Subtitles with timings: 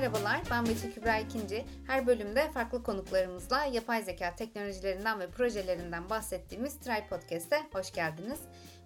[0.00, 0.42] merhabalar.
[0.50, 1.64] Ben Betül Kübra İkinci.
[1.86, 8.40] Her bölümde farklı konuklarımızla yapay zeka teknolojilerinden ve projelerinden bahsettiğimiz Try Podcast'e hoş geldiniz.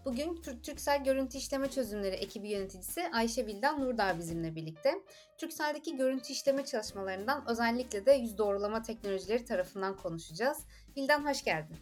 [0.04, 4.94] Bugün Türk Türksel Görüntü İşleme Çözümleri ekibi yöneticisi Ayşe Bildan Nurdağ bizimle birlikte.
[5.38, 10.58] Türksel'deki görüntü işleme çalışmalarından özellikle de yüz doğrulama teknolojileri tarafından konuşacağız.
[10.96, 11.76] Bildan hoş geldin.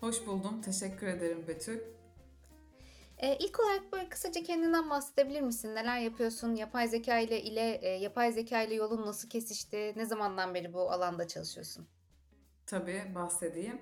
[0.00, 0.62] Hoş buldum.
[0.62, 1.97] Teşekkür ederim Betül.
[3.18, 5.74] E, ilk olarak böyle kısaca kendinden bahsedebilir misin?
[5.74, 6.54] Neler yapıyorsun?
[6.54, 9.92] Yapay zeka ile ile e, yapay zeka ile yolun nasıl kesişti?
[9.96, 11.88] Ne zamandan beri bu alanda çalışıyorsun?
[12.66, 13.80] Tabii bahsedeyim.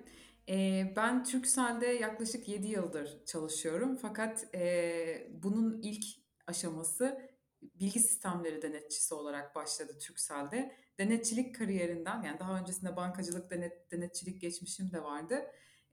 [0.48, 3.96] E, ben Türkcell'de yaklaşık 7 yıldır çalışıyorum.
[3.96, 6.04] Fakat e, bunun ilk
[6.46, 7.30] aşaması
[7.62, 10.76] bilgi sistemleri denetçisi olarak başladı Türkcell'de.
[10.98, 15.46] Denetçilik kariyerinden yani daha öncesinde bankacılık denet, denetçilik geçmişim de vardı.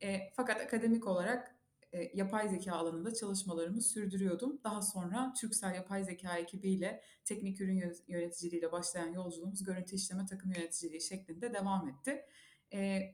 [0.04, 1.53] E, fakat akademik olarak
[1.94, 4.60] e, yapay zeka alanında çalışmalarımı sürdürüyordum.
[4.64, 11.02] Daha sonra Türksel Yapay Zeka ekibiyle teknik ürün yöneticiliğiyle başlayan yolculuğumuz görüntü işleme takım yöneticiliği
[11.02, 12.26] şeklinde devam etti.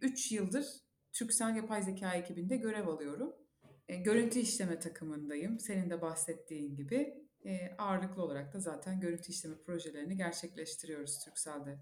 [0.02, 0.66] 3 e, yıldır
[1.14, 3.36] Türksel Yapay Zeka ekibinde görev alıyorum.
[3.88, 5.60] E, görüntü işleme takımındayım.
[5.60, 7.30] Senin de bahsettiğin gibi
[7.78, 11.80] ağırlıklı olarak da zaten görüntü işleme projelerini gerçekleştiriyoruz Türksel'de.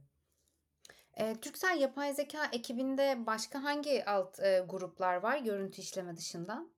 [1.13, 6.76] E, Türksel Yapay Zeka ekibinde başka hangi alt e, gruplar var görüntü işleme dışında?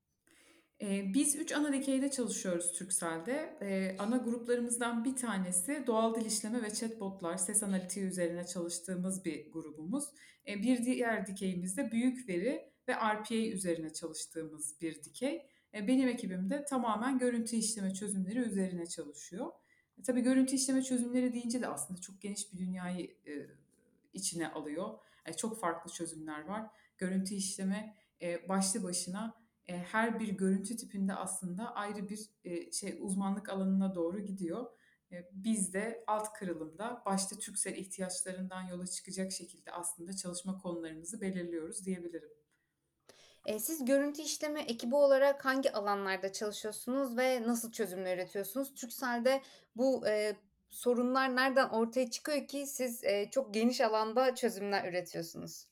[0.81, 3.57] Biz üç ana dikeyde çalışıyoruz Türkcell'de.
[3.99, 10.05] Ana gruplarımızdan bir tanesi doğal dil işleme ve chatbotlar, ses analitiği üzerine çalıştığımız bir grubumuz.
[10.47, 15.45] Bir diğer dikeyimiz de büyük veri ve RPA üzerine çalıştığımız bir dikey.
[15.73, 19.51] Benim ekibim de tamamen görüntü işleme çözümleri üzerine çalışıyor.
[20.05, 23.15] Tabii görüntü işleme çözümleri deyince de aslında çok geniş bir dünyayı
[24.13, 24.99] içine alıyor.
[25.37, 26.67] Çok farklı çözümler var.
[26.97, 27.95] Görüntü işleme
[28.49, 29.39] başlı başına
[29.69, 34.65] e, her bir görüntü tipinde aslında ayrı bir e, şey uzmanlık alanına doğru gidiyor.
[35.11, 41.85] E, biz de alt kırılımda başta Türksel ihtiyaçlarından yola çıkacak şekilde aslında çalışma konularımızı belirliyoruz
[41.85, 42.29] diyebilirim.
[43.59, 48.75] Siz görüntü işleme ekibi olarak hangi alanlarda çalışıyorsunuz ve nasıl çözümler üretiyorsunuz?
[48.75, 49.41] Türksel'de
[49.75, 50.35] bu e,
[50.69, 55.67] sorunlar nereden ortaya çıkıyor ki siz e, çok geniş alanda çözümler üretiyorsunuz?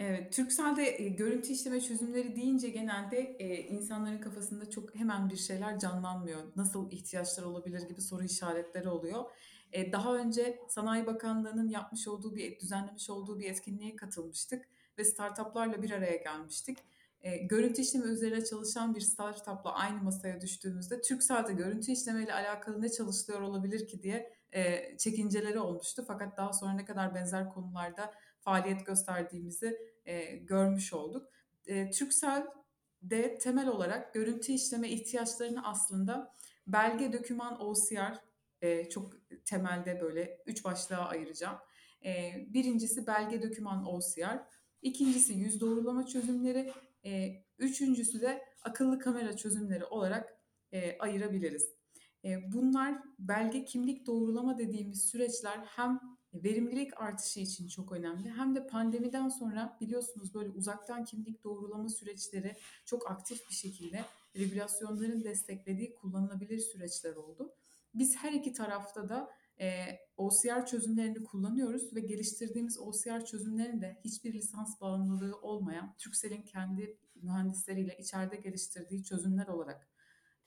[0.00, 5.78] Evet, Turkcell'de e, görüntü işleme çözümleri deyince genelde e, insanların kafasında çok hemen bir şeyler
[5.78, 6.40] canlanmıyor.
[6.56, 9.24] Nasıl ihtiyaçlar olabilir gibi soru işaretleri oluyor.
[9.72, 15.82] E, daha önce Sanayi Bakanlığı'nın yapmış olduğu bir düzenlemiş olduğu bir etkinliğe katılmıştık ve startuplarla
[15.82, 16.78] bir araya gelmiştik.
[17.20, 22.82] E, görüntü işleme üzerine çalışan bir startupla aynı masaya düştüğümüzde Turkcell'de görüntü işleme ile alakalı
[22.82, 26.04] ne çalışılıyor olabilir ki diye e, çekinceleri olmuştu.
[26.06, 28.14] Fakat daha sonra ne kadar benzer konularda
[28.48, 31.28] faaliyet gösterdiğimizi e, görmüş olduk.
[31.66, 36.34] E, Turkcell'de temel olarak görüntü işleme ihtiyaçlarını aslında
[36.66, 38.20] belge, doküman, OCR
[38.62, 39.12] e, çok
[39.44, 41.56] temelde böyle üç başlığa ayıracağım.
[42.04, 44.38] E, birincisi belge, doküman, OCR.
[44.82, 46.72] İkincisi yüz doğrulama çözümleri.
[47.04, 50.38] E, üçüncüsü de akıllı kamera çözümleri olarak
[50.72, 51.77] e, ayırabiliriz.
[52.24, 56.00] Bunlar belge kimlik doğrulama dediğimiz süreçler hem
[56.34, 58.30] verimlilik artışı için çok önemli.
[58.30, 64.04] Hem de pandemiden sonra biliyorsunuz böyle uzaktan kimlik doğrulama süreçleri çok aktif bir şekilde
[64.36, 67.54] regülasyonların desteklediği kullanılabilir süreçler oldu.
[67.94, 69.30] Biz her iki tarafta da
[69.60, 69.84] e,
[70.16, 78.36] OCR çözümlerini kullanıyoruz ve geliştirdiğimiz OCR çözümlerinde hiçbir lisans bağımlılığı olmayan Türkcell'in kendi mühendisleriyle içeride
[78.36, 79.88] geliştirdiği çözümler olarak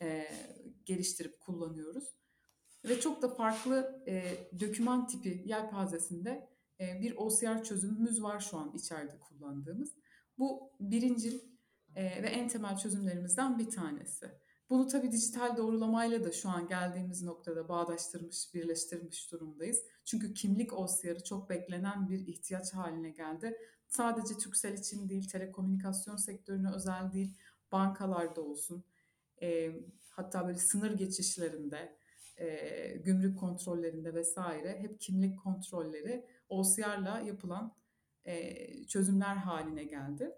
[0.01, 0.27] e,
[0.85, 2.15] geliştirip kullanıyoruz.
[2.85, 4.23] Ve çok da farklı e,
[4.59, 9.95] döküman tipi yelpazesinde e, bir OCR çözümümüz var şu an içeride kullandığımız.
[10.37, 11.41] Bu birinci
[11.95, 14.41] e, ve en temel çözümlerimizden bir tanesi.
[14.69, 19.79] Bunu tabii dijital doğrulamayla da şu an geldiğimiz noktada bağdaştırmış, birleştirmiş durumdayız.
[20.05, 23.57] Çünkü kimlik OCR'ı çok beklenen bir ihtiyaç haline geldi.
[23.87, 27.37] Sadece Türksel için değil, telekomünikasyon sektörüne özel değil,
[27.71, 28.83] bankalarda olsun,
[29.41, 29.75] e,
[30.09, 31.97] hatta böyle sınır geçişlerinde,
[32.37, 32.47] e,
[32.97, 37.75] gümrük kontrollerinde vesaire hep kimlik kontrolleri OCR'la yapılan
[38.25, 40.31] e, çözümler haline geldi.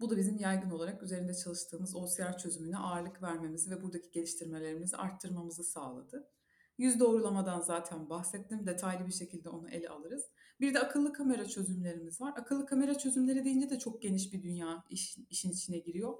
[0.00, 5.64] Bu da bizim yaygın olarak üzerinde çalıştığımız OCR çözümüne ağırlık vermemizi ve buradaki geliştirmelerimizi arttırmamızı
[5.64, 6.30] sağladı.
[6.78, 8.66] Yüz doğrulamadan zaten bahsettim.
[8.66, 10.24] Detaylı bir şekilde onu ele alırız.
[10.60, 12.34] Bir de akıllı kamera çözümlerimiz var.
[12.36, 16.14] Akıllı kamera çözümleri deyince de çok geniş bir dünya iş, işin içine giriyor.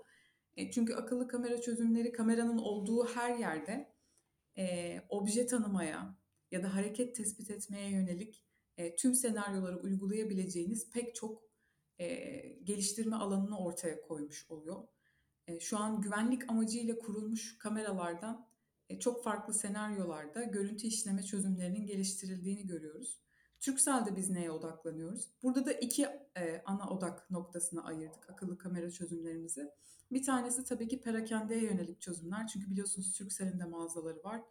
[0.58, 3.94] E, çünkü akıllı kamera çözümleri kameranın olduğu her yerde
[4.56, 6.18] e, obje tanımaya
[6.50, 8.44] ya da hareket tespit etmeye yönelik
[8.76, 11.42] e, tüm senaryoları uygulayabileceğiniz pek çok
[11.98, 12.06] e,
[12.64, 14.88] geliştirme alanını ortaya koymuş oluyor.
[15.46, 18.48] E, şu an güvenlik amacıyla kurulmuş kameralardan
[18.88, 23.20] e, çok farklı senaryolarda görüntü işleme çözümlerinin geliştirildiğini görüyoruz.
[23.60, 25.28] Turkcell'de biz neye odaklanıyoruz?
[25.42, 26.02] Burada da iki
[26.36, 29.70] e, ana odak noktasına ayırdık akıllı kamera çözümlerimizi.
[30.12, 32.46] Bir tanesi tabii ki perakendeye yönelik çözümler.
[32.46, 34.42] Çünkü biliyorsunuz Turkcell'in de mağazaları var.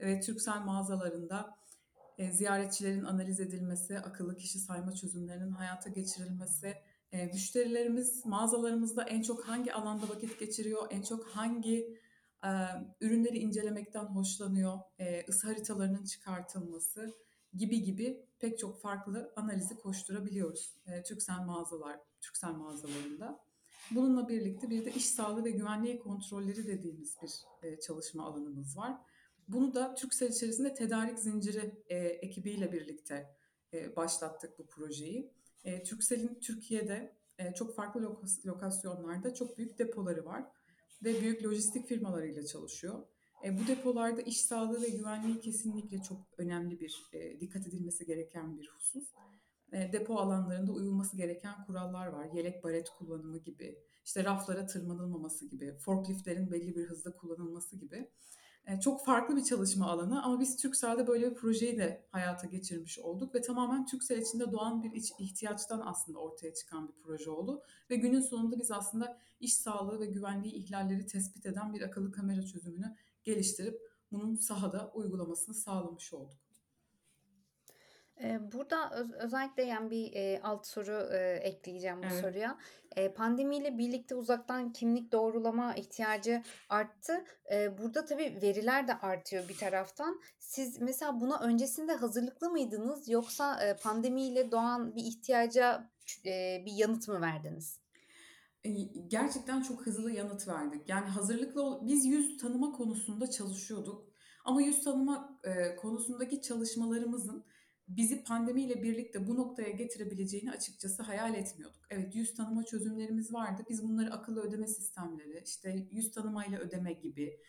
[0.00, 1.58] Ve Turkcell mağazalarında
[2.18, 6.74] e, ziyaretçilerin analiz edilmesi, akıllı kişi sayma çözümlerinin hayata geçirilmesi,
[7.12, 11.98] e, müşterilerimiz mağazalarımızda en çok hangi alanda vakit geçiriyor, en çok hangi
[12.44, 12.50] e,
[13.00, 17.14] ürünleri incelemekten hoşlanıyor, e, ısı haritalarının çıkartılması
[17.54, 23.40] gibi gibi pek çok farklı analizi koşturabiliyoruz e, Türksel mağazalar, Türksel mağazalarında.
[23.90, 27.32] Bununla birlikte bir de iş sağlığı ve güvenliği kontrolleri dediğimiz bir
[27.68, 28.96] e, çalışma alanımız var.
[29.48, 33.36] Bunu da Türksel içerisinde tedarik zinciri e, ekibiyle birlikte
[33.72, 35.32] e, başlattık bu projeyi.
[35.64, 40.44] E, Turkcell'in Türkiye'de e, çok farklı lokas- lokasyonlarda çok büyük depoları var
[41.04, 43.04] ve büyük lojistik firmalarıyla çalışıyor.
[43.44, 48.58] E, bu depolarda iş sağlığı ve güvenliği kesinlikle çok önemli bir e, dikkat edilmesi gereken
[48.58, 49.08] bir husus.
[49.72, 52.28] E, depo alanlarında uyulması gereken kurallar var.
[52.34, 58.10] Yelek baret kullanımı gibi, işte raflara tırmanılmaması gibi, forkliftlerin belli bir hızda kullanılması gibi.
[58.66, 62.98] E, çok farklı bir çalışma alanı ama biz Türkcell'de böyle bir projeyi de hayata geçirmiş
[62.98, 67.62] olduk ve tamamen Türksel içinde doğan bir iç, ihtiyaçtan aslında ortaya çıkan bir proje oldu.
[67.90, 72.42] Ve günün sonunda biz aslında iş sağlığı ve güvenliği ihlalleri tespit eden bir akıllı kamera
[72.42, 72.96] çözümünü
[73.34, 73.80] geliştirip
[74.12, 76.38] bunun sahada uygulamasını sağlamış olduk.
[78.52, 82.10] Burada öz özellikle yani bir, eee, alt soru, eee, ekleyeceğim bu Evet.
[82.10, 82.58] soruya.
[82.96, 87.24] Eee, pandemiyle birlikte uzaktan kimlik doğrulama ihtiyacı arttı.
[87.50, 90.20] Eee, burada tabii veriler de artıyor bir taraftan.
[90.38, 95.90] Siz mesela buna öncesinde hazırlıklı mıydınız yoksa, eee, pandemiyle doğan bir ihtiyaca
[96.24, 97.80] eee, bir yanıt mı verdiniz?
[99.08, 100.88] Gerçekten çok hızlı yanıt verdik.
[100.88, 104.08] Yani hazırlıklı biz yüz tanıma konusunda çalışıyorduk
[104.44, 107.44] ama yüz tanıma, eee, konusundaki çalışmalarımızın
[107.88, 111.80] bizi pandemiyle birlikte bu noktaya getirebileceğini açıkçası hayal etmiyorduk.
[111.90, 113.62] Evet, yüz tanıma çözümlerimiz vardı.
[113.68, 117.40] Biz bunları akıllı ödeme sistemleri, işte yüz tanımayla ödeme gibi,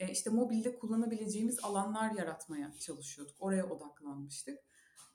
[0.00, 3.36] eee, işte mobilde kullanabileceğimiz alanlar yaratmaya çalışıyorduk.
[3.38, 4.58] Oraya odaklanmıştık.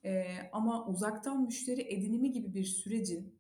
[0.04, 3.38] Eee, ama uzaktan müşteri edinimi gibi bir sürecin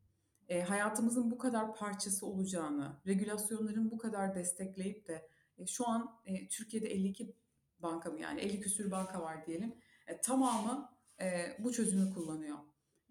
[0.49, 6.47] e, hayatımızın bu kadar parçası olacağını, regülasyonların bu kadar destekleyip de e, şu an e,
[6.47, 7.35] Türkiye'de 52
[7.79, 9.75] banka mı yani 50 küsür banka var diyelim.
[10.07, 10.89] E, tamamı
[11.21, 12.57] e, bu çözümü kullanıyor.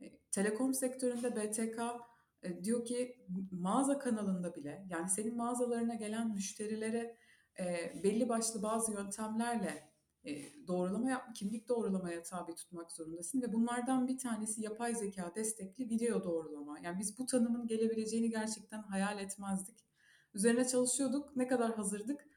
[0.00, 1.78] E, telekom sektöründe BTK
[2.42, 7.16] e, diyor ki mağaza kanalında bile yani senin mağazalarına gelen müşterilere
[7.58, 9.87] e, belli başlı bazı yöntemlerle
[10.66, 16.24] doğrulama yap, kimlik doğrulamaya tabi tutmak zorundasın ve bunlardan bir tanesi yapay zeka destekli video
[16.24, 16.78] doğrulama.
[16.78, 19.78] Yani biz bu tanımın gelebileceğini gerçekten hayal etmezdik.
[20.34, 21.36] Üzerine çalışıyorduk.
[21.36, 22.28] Ne kadar hazırdık?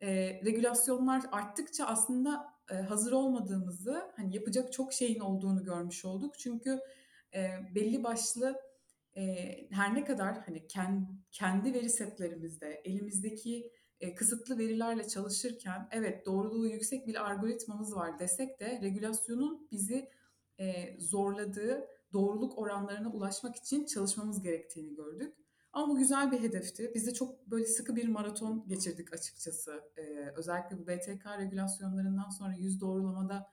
[0.00, 6.38] E, regülasyonlar arttıkça aslında e, hazır olmadığımızı, hani yapacak çok şeyin olduğunu görmüş olduk.
[6.38, 6.80] Çünkü
[7.34, 8.60] e, belli başlı
[9.16, 9.22] e,
[9.70, 13.72] her ne kadar hani kendi, kendi veri setlerimizde elimizdeki
[14.04, 20.10] e, kısıtlı verilerle çalışırken evet doğruluğu yüksek bir algoritmamız var desek de regülasyonun bizi
[20.58, 25.34] e, zorladığı doğruluk oranlarına ulaşmak için çalışmamız gerektiğini gördük.
[25.72, 26.92] Ama bu güzel bir hedefti.
[26.94, 29.82] Biz de çok böyle sıkı bir maraton geçirdik açıkçası.
[29.96, 30.02] Ee,
[30.36, 33.50] özellikle bu BTK regülasyonlarından sonra yüz doğrulamada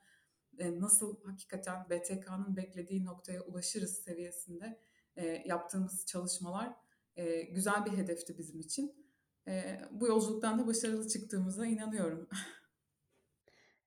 [0.58, 4.80] e, nasıl hakikaten BTK'nın beklediği noktaya ulaşırız seviyesinde
[5.16, 6.74] e, yaptığımız çalışmalar
[7.16, 9.01] e, güzel bir hedefti bizim için.
[9.48, 12.28] E, bu yolculuktan da başarılı çıktığımıza inanıyorum.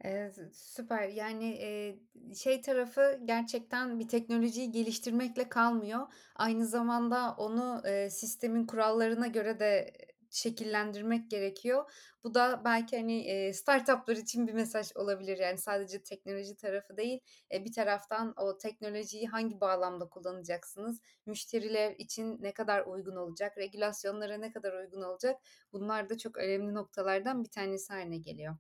[0.04, 1.08] Eee, süper.
[1.10, 2.00] Yani, eee,
[2.36, 6.08] şey tarafı gerçekten bir teknolojiyi geliştirmekle kalmıyor.
[6.36, 9.94] Aynı zamanda onu, eee, sistemin kurallarına göre de
[10.36, 11.92] şekillendirmek gerekiyor.
[12.24, 15.38] Bu da belki, hani, eee, startup'lar için bir mesaj olabilir.
[15.38, 17.20] Yani sadece teknoloji tarafı değil,
[17.52, 21.00] eee, bir taraftan o teknolojiyi hangi bağlamda kullanacaksınız?
[21.26, 23.58] Müşteriler için ne kadar uygun olacak?
[23.58, 25.42] Regülasyonlara ne kadar uygun olacak?
[25.74, 28.56] Bunlar da çok önemli noktalardan bir tanesi hâline geliyor.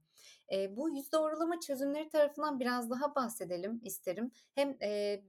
[0.51, 4.31] Eee, bu yüz doğrulama çözümleri tarafından biraz daha bahsedelim isterim.
[4.55, 5.25] Hem, eee,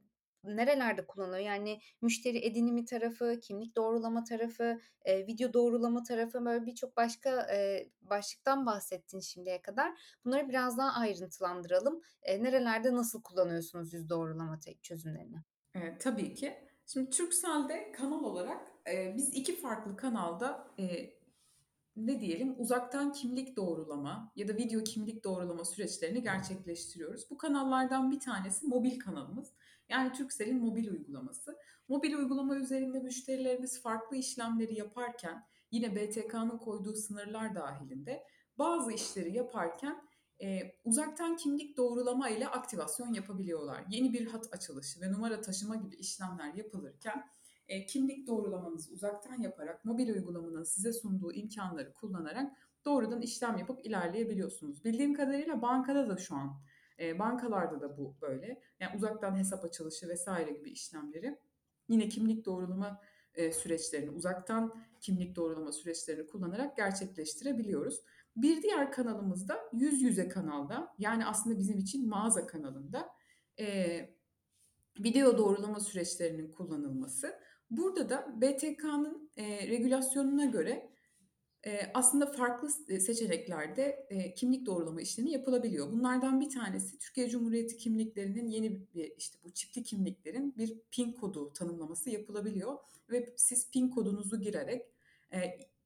[0.47, 1.43] nerelerde kullanılıyor?
[1.45, 7.91] Yani müşteri edinimi tarafı, kimlik doğrulama tarafı, eee, video doğrulama tarafı, böyle birçok başka, eee,
[8.01, 9.93] başlıktan bahsettin şimdiye kadar.
[10.25, 12.01] Bunları biraz daha ayrıntılandıralım.
[12.27, 15.37] Eee, nerelerde nasıl kullanıyorsunuz yüz doğrulama çözümlerini?
[15.75, 16.57] Evet, tabii ki.
[16.87, 21.17] Şimdi Turkcell'de kanal olarak, eee, biz 2 farklı kanalda, eee,
[21.97, 27.31] ne diyelim, uzaktan kimlik doğrulama ya da video kimlik doğrulama süreçlerini gerçekleştiriyoruz.
[27.31, 29.53] Bu kanallardan bir tanesi mobil kanalımız.
[29.89, 31.57] Yani Turkcell'in mobil uygulaması.
[31.89, 38.23] Mobil uygulama üzerinde müşterilerimiz farklı işlemleri yaparken yine BTK'nın koyduğu sınırlar dahilinde
[38.59, 40.03] bazı işleri yaparken
[40.43, 43.85] e, uzaktan kimlik doğrulama ile aktivasyon yapabiliyorlar.
[43.91, 47.25] Yeni bir hat açılışı ve numara taşıma gibi işlemler yapılırken
[47.69, 52.53] e, kimlik doğrulamanızı uzaktan yaparak mobil uygulamanın size sunduğu imkanları kullanarak
[52.85, 54.85] doğrudan işlem yapıp ilerleyebiliyorsunuz.
[54.85, 56.61] Bildiğim kadarıyla bankada da şu an,
[57.01, 58.63] e, bankalarda da bu böyle.
[58.81, 61.39] Yani uzaktan hesap açılışı vesaire gibi işlemleri
[61.89, 63.01] yine kimlik doğrulama
[63.35, 68.01] e, süreçlerini, uzaktan kimlik doğrulama süreçlerini kullanarak gerçekleştirebiliyoruz.
[68.37, 73.09] Bir diğer kanalımızda yüz yüze kanalda yani aslında bizim için mağaza kanalında
[73.59, 73.99] e,
[74.99, 77.39] video doğrulama süreçlerinin kullanılması.
[77.71, 80.91] Burada da BTK'nın e, regülasyonuna göre
[81.95, 82.71] aslında farklı
[83.01, 85.93] seçeneklerde kimlik doğrulama işlemi yapılabiliyor.
[85.93, 91.53] Bunlardan bir tanesi Türkiye Cumhuriyeti kimliklerinin yeni bir işte bu çipli kimliklerin bir PIN kodu
[91.53, 92.79] tanımlaması yapılabiliyor
[93.11, 94.87] ve siz PIN kodunuzu girerek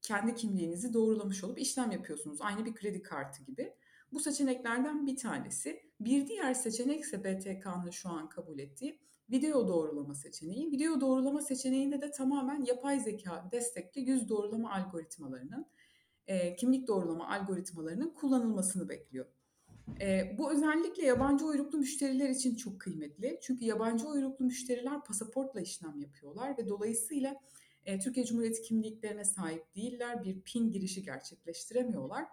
[0.01, 2.41] kendi kimliğinizi doğrulamış olup işlem yapıyorsunuz.
[2.41, 3.73] Aynı bir kredi kartı gibi.
[4.13, 5.91] Bu seçeneklerden bir tanesi.
[5.99, 8.99] Bir diğer seçenek ise BTK'nın şu an kabul ettiği
[9.31, 10.71] video doğrulama seçeneği.
[10.71, 15.65] Video doğrulama seçeneğinde de tamamen yapay zeka destekli yüz doğrulama algoritmalarının,
[16.27, 19.25] e, kimlik doğrulama algoritmalarının kullanılmasını bekliyor.
[20.01, 23.39] E, bu özellikle yabancı uyruklu müşteriler için çok kıymetli.
[23.41, 27.41] Çünkü yabancı uyruklu müşteriler pasaportla işlem yapıyorlar ve dolayısıyla
[27.85, 32.25] e, Türkiye Cumhuriyeti kimliklerine sahip değiller, bir PIN girişi gerçekleştiremiyorlar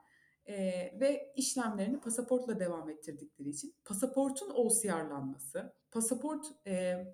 [0.49, 0.55] e,
[1.00, 7.07] ve işlemlerini pasaportla devam ettirdikleri için pasaportun OCR'lanması, pasaport e,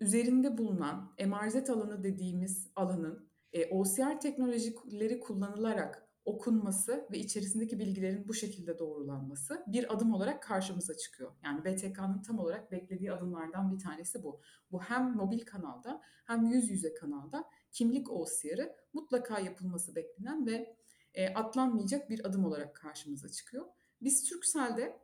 [0.00, 8.34] üzerinde bulunan emarzet alanı dediğimiz alanın e, OCR teknolojileri kullanılarak okunması ve içerisindeki bilgilerin bu
[8.34, 11.32] şekilde doğrulanması bir adım olarak karşımıza çıkıyor.
[11.44, 14.40] Yani BTK'nın tam olarak beklediği adımlardan bir tanesi bu.
[14.72, 20.76] Bu hem mobil kanalda hem yüz yüze kanalda kimlik OCR'ı mutlaka yapılması beklenen ve
[21.14, 23.66] e, atlanmayacak bir adım olarak karşımıza çıkıyor.
[24.00, 25.00] Biz Turkcell'de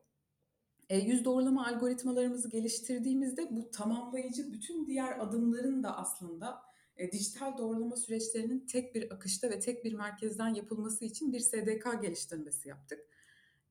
[0.89, 6.63] e, yüz doğrulama algoritmalarımızı geliştirdiğimizde bu tamamlayıcı bütün diğer adımların da aslında
[6.97, 12.03] e, dijital doğrulama süreçlerinin tek bir akışta ve tek bir merkezden yapılması için bir SDK
[12.03, 13.01] geliştirmesi yaptık.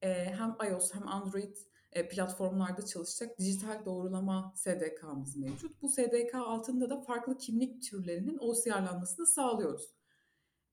[0.02, 1.58] E, hem iOS hem Android
[1.92, 5.82] e, platformlarda çalışacak dijital doğrulama SDK'mız mevcut.
[5.82, 9.99] Bu SDK altında da farklı kimlik türlerinin OCR'lanmasını sağlıyoruz.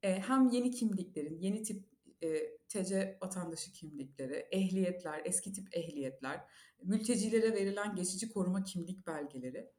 [0.00, 1.84] Hem yeni kimliklerin, yeni tip
[2.22, 6.40] e, TC vatandaşı kimlikleri, ehliyetler, eski tip ehliyetler,
[6.82, 9.72] mültecilere verilen geçici koruma kimlik belgeleri.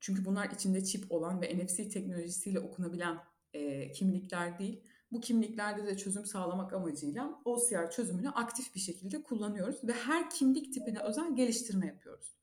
[0.00, 3.18] Çünkü bunlar içinde çip olan ve NFC teknolojisiyle okunabilen
[3.54, 4.84] e, kimlikler değil.
[5.12, 10.74] Bu kimliklerde de çözüm sağlamak amacıyla OCR çözümünü aktif bir şekilde kullanıyoruz ve her kimlik
[10.74, 12.36] tipine özel geliştirme yapıyoruz.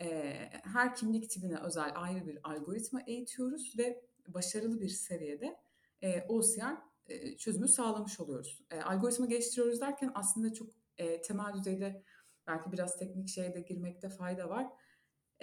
[0.00, 0.06] E,
[0.50, 5.56] her kimlik tipine özel ayrı bir algoritma eğitiyoruz ve başarılı bir seviyede
[6.02, 6.76] e, OCR
[7.06, 8.64] e, çözümü sağlamış oluyoruz.
[8.70, 12.04] E, algoritma geliştiriyoruz derken aslında çok e, temel düzeyde
[12.46, 14.66] belki biraz teknik şeye de girmekte fayda var.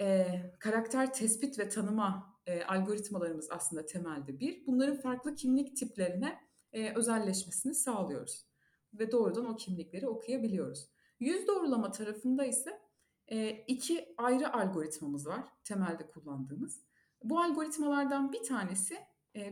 [0.00, 0.26] E,
[0.60, 4.66] karakter tespit ve tanıma e, algoritmalarımız aslında temelde bir.
[4.66, 6.38] Bunların farklı kimlik tiplerine
[6.72, 8.48] e, özelleşmesini sağlıyoruz.
[8.92, 10.88] Ve doğrudan o kimlikleri okuyabiliyoruz.
[11.20, 12.80] Yüz doğrulama tarafında ise
[13.26, 16.82] e, iki ayrı algoritmamız var temelde kullandığımız.
[17.22, 18.98] Bu algoritmalardan bir tanesi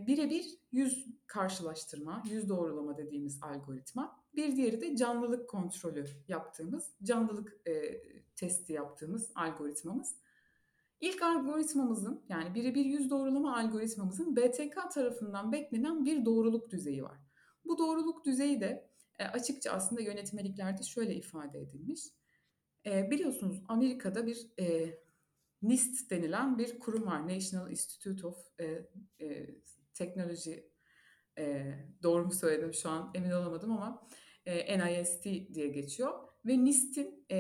[0.07, 4.25] birebir yüz karşılaştırma, yüz doğrulama dediğimiz algoritma.
[4.37, 8.03] Bir diğeri de canlılık kontrolü yaptığımız, canlılık e,
[8.37, 10.17] testi yaptığımız algoritmamız.
[11.01, 17.19] İlk algoritmamızın yani birebir yüz doğrulama algoritmamızın BTK tarafından beklenen bir doğruluk düzeyi var.
[17.65, 22.01] Bu doğruluk düzeyi de e, açıkça aslında yönetmeliklerde şöyle ifade edilmiş.
[22.87, 24.99] E, biliyorsunuz Amerika'da bir e,
[25.63, 27.29] NIST denilen bir kurum var.
[27.29, 28.65] National Institute of e,
[29.21, 29.47] e,
[29.97, 30.55] Technology.
[31.39, 34.09] E, doğru mu söyledim şu an emin olamadım ama
[34.47, 36.29] e, NIST diye geçiyor.
[36.47, 37.39] Ve NIST'in e,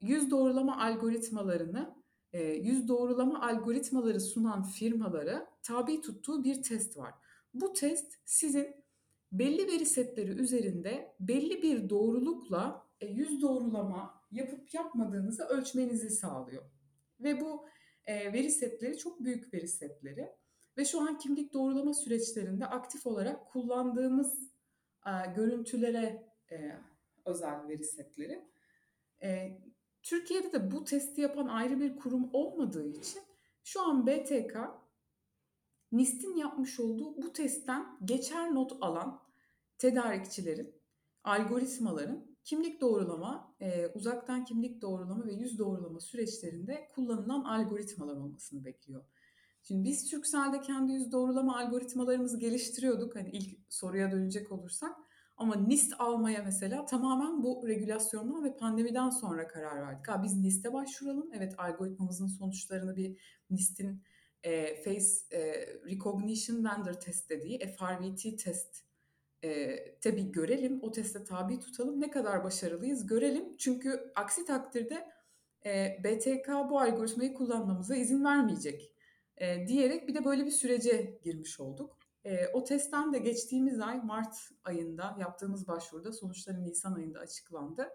[0.00, 1.94] yüz doğrulama algoritmalarını,
[2.32, 7.14] e, yüz doğrulama algoritmaları sunan firmalara tabi tuttuğu bir test var.
[7.54, 8.84] Bu test sizin
[9.32, 16.62] belli veri setleri üzerinde belli bir doğrulukla e, yüz doğrulama yapıp yapmadığınızı ölçmenizi sağlıyor.
[17.20, 17.66] Ve bu
[18.06, 20.28] e, veri setleri çok büyük veri setleri.
[20.78, 24.50] Ve şu an kimlik doğrulama süreçlerinde aktif olarak kullandığımız
[25.06, 26.78] e, görüntülere e,
[27.24, 28.44] özel veri setleri.
[29.22, 29.58] E,
[30.02, 33.22] Türkiye'de de bu testi yapan ayrı bir kurum olmadığı için
[33.64, 34.56] şu an BTK
[35.92, 39.22] NIST'in yapmış olduğu bu testten geçer not alan
[39.78, 40.74] tedarikçilerin,
[41.24, 43.56] algoritmaların kimlik doğrulama,
[43.94, 49.04] uzaktan kimlik doğrulama ve yüz doğrulama süreçlerinde kullanılan algoritmalar olmasını bekliyor.
[49.66, 53.16] Şimdi biz Türkcell'de kendi yüz doğrulama algoritmalarımızı geliştiriyorduk.
[53.16, 54.96] Hani ilk soruya dönecek olursak.
[55.36, 60.08] Ama NIST almaya mesela tamamen bu regülasyondan ve pandemiden sonra karar verdik.
[60.08, 61.30] Ha, biz NIST'e başvuralım.
[61.32, 63.18] Evet algoritmamızın sonuçlarını bir
[63.50, 64.02] NIST'in
[64.42, 68.84] e, Face e, Recognition Vendor Test dediği FRVT test
[69.44, 73.56] e, tabii görelim, o teste tabi tutalım, ne kadar başarılıyız görelim.
[73.56, 75.08] Çünkü aksi takdirde
[75.66, 78.93] e, BTK bu algoritmayı kullanmamıza izin vermeyecek
[79.36, 81.98] e, diyerek bir de böyle bir sürece girmiş olduk.
[82.24, 87.88] E, o testten de geçtiğimiz ay Mart ayında yaptığımız başvuruda sonuçları Nisan ayında açıklandı.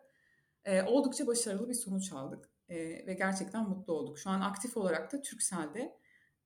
[0.65, 2.77] E, oldukça başarılı bir sonuç aldık e,
[3.07, 4.19] ve gerçekten mutlu olduk.
[4.19, 5.99] Şu an aktif olarak da Turkcell'de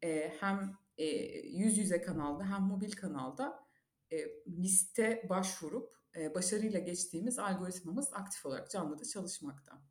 [0.04, 1.06] e, hem e,
[1.48, 3.64] yüz yüze kanalda hem mobil kanalda
[4.12, 9.82] e, liste başvurup e, başarıyla geçtiğimiz algoritmamız aktif olarak canlıda çalışmakta.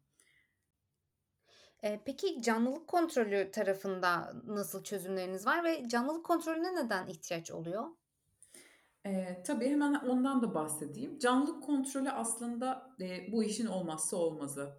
[1.82, 7.86] Eee, peki canlılık kontrolü tarafında nasıl çözümleriniz var ve canlılık kontrolüne neden ihtiyaç oluyor?
[9.06, 11.18] Eee, tabii hemen ondan da bahsedeyim.
[11.18, 14.72] Canlılık kontrolü aslında, eee, bu işin olmazsa olmazı.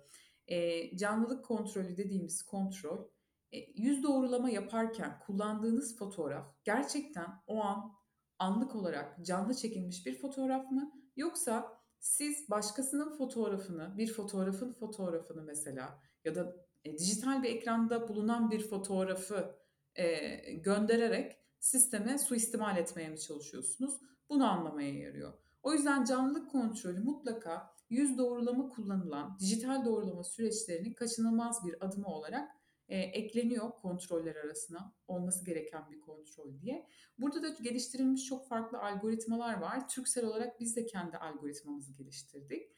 [0.48, 3.08] Eee, canlılık kontrolü dediğimiz kontrol,
[3.52, 7.92] eee, yüz doğrulama yaparken kullandığınız fotoğraf gerçekten o an
[8.40, 10.92] anlık olarak canlı çekilmiş bir fotoğraf mı?
[11.16, 16.56] Yoksa siz başkasının fotoğrafını, bir fotoğrafın fotoğrafını mesela ya da
[16.86, 19.56] e, dijital bir ekranda bulunan bir fotoğrafı
[19.96, 23.94] e, göndererek sisteme suistimal etmeye mi çalışıyorsunuz?
[24.30, 25.34] Bunu anlamaya yarıyor.
[25.64, 32.50] O yüzden canlılık kontrolü mutlaka yüz doğrulama kullanılan dijital doğrulama süreçlerinin kaçınılmaz bir adımı olarak
[32.88, 36.88] e, ekleniyor kontroller arasına olması gereken bir kontrol diye.
[37.18, 39.90] Burada da geliştirilmiş çok farklı algoritmalar var.
[39.90, 42.72] Türksel olarak biz de kendi algoritmamızı geliştirdik.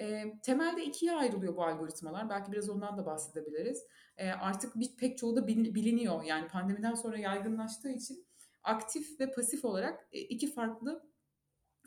[0.00, 2.30] E, temelde ikiye ayrılıyor bu algoritmalar.
[2.30, 3.84] Belki biraz ondan da bahsedebiliriz.
[4.16, 6.22] E, artık bir, pek çoğu da biliniyor.
[6.22, 8.26] Yani pandemiden sonra yaygınlaştığı için
[8.62, 11.10] aktif ve pasif olarak iki farklı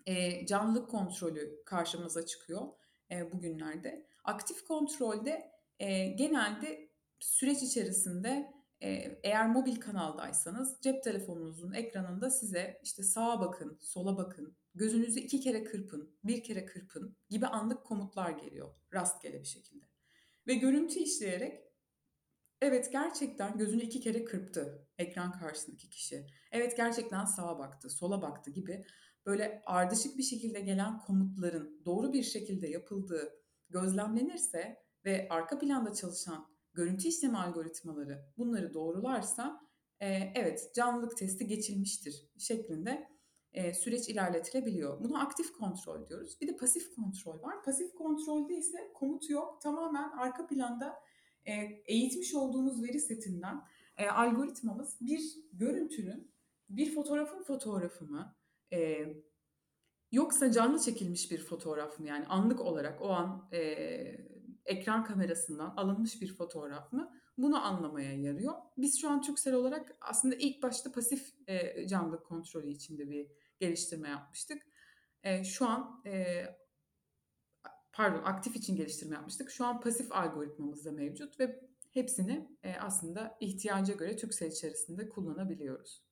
[0.06, 2.68] e, canlılık kontrolü karşımıza çıkıyor
[3.12, 4.06] e, bugünlerde.
[4.24, 13.04] Aktif kontrolde e, genelde süreç içerisinde e, eğer mobil kanaldaysanız cep telefonunuzun ekranında size işte
[13.04, 18.76] sağa bakın, sola bakın, gözünüzü iki kere kırpın, bir kere kırpın gibi anlık komutlar geliyor
[18.94, 19.86] rastgele bir şekilde.
[20.48, 21.64] Ve görüntü işleyerek
[22.62, 26.28] evet gerçekten gözünü iki kere kırptı ekran karşısındaki kişi.
[26.52, 28.86] Evet gerçekten sağa baktı, sola baktı gibi
[29.26, 33.34] böyle ardışık bir şekilde gelen komutların doğru bir şekilde yapıldığı
[33.70, 39.62] gözlemlenirse ve arka planda çalışan görüntü işleme algoritmaları bunları doğrularsa
[40.00, 43.19] e, evet canlılık testi geçilmiştir şeklinde
[43.54, 45.04] e, süreç ilerletilebiliyor.
[45.04, 46.38] Buna aktif kontrol diyoruz.
[46.42, 47.64] Bir de pasif kontrol var.
[47.64, 49.62] Pasif kontrolde ise komut yok.
[49.62, 51.00] Tamamen arka planda
[51.46, 51.54] e,
[51.86, 53.62] eğitmiş olduğumuz veri setinden
[53.98, 55.22] e, algoritmamız bir
[55.54, 56.32] görüntünün
[56.70, 58.36] bir fotoğrafın fotoğrafı mı
[58.74, 59.06] e,
[60.12, 63.50] yoksa canlı çekilmiş bir fotoğraf mı yani anlık olarak o an
[64.66, 68.54] ekran kamerasından alınmış bir fotoğraf mı bunu anlamaya yarıyor.
[68.78, 73.28] Biz şu an Türksel olarak aslında ilk başta pasif e, canlılık kontrolü içinde bir
[73.60, 74.64] geliştirme yapmıştık.
[75.24, 76.46] E, şu an e,
[77.94, 79.52] pardon aktif için geliştirme yapmıştık.
[79.52, 81.60] Şu an pasif algoritmamız da mevcut ve
[81.92, 86.04] hepsini e, aslında ihtiyaca göre Türksel içerisinde kullanabiliyoruz.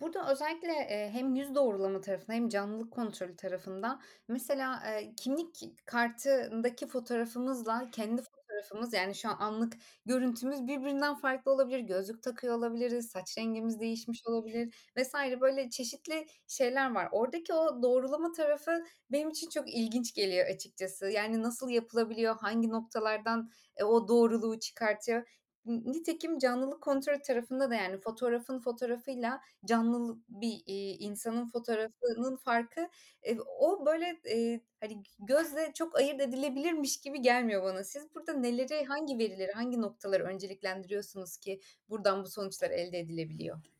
[0.00, 0.72] Burada özellikle,
[1.12, 4.82] hem yüz doğrulama tarafında hem canlılık kontrolü tarafında mesela,
[5.16, 8.22] kimlik kartındaki fotoğrafımızla kendi
[8.56, 9.72] fotoğrafımız, yani, şu an anlık
[10.06, 11.78] görüntümüz birbirinden farklı olabilir.
[11.80, 15.14] Gözlük takıyor olabiliriz, saç rengimiz değişmiş olabilir vs.
[15.40, 17.08] böyle çeşitli şeyler var.
[17.12, 21.06] Oradaki o doğrulama tarafı benim için çok ilginç geliyor açıkçası.
[21.10, 25.22] Yani, nasıl yapılabiliyor, hangi noktalardan, eee, o doğruluğu çıkartıyor?
[25.66, 32.88] Nitekim canlılık kontrolü tarafında da, yani, fotoğrafın fotoğrafıyla canlı bir, iii, insanın fotoğrafının farkı,
[33.24, 37.84] eee, o böyle, eee, hani, gözle çok ayırt edilebilirmiş gibi gelmiyor bana.
[37.84, 43.75] Siz burada neleri, hangi verileri, hangi noktaları önceliklendiriyorsunuz ki buradan bu sonuçlar elde edilebiliyor?